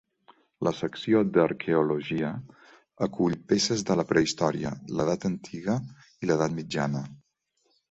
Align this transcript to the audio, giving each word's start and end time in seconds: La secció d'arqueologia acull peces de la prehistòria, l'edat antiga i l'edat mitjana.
La 0.67 0.71
secció 0.77 1.19
d'arqueologia 1.35 2.31
acull 3.07 3.37
peces 3.53 3.85
de 3.91 3.99
la 4.01 4.07
prehistòria, 4.13 4.73
l'edat 4.97 5.31
antiga 5.33 5.79
i 6.01 6.33
l'edat 6.33 6.59
mitjana. 6.59 7.07